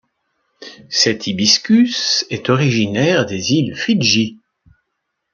[0.89, 4.39] Cet hibiscus est originaire des îles Fidji.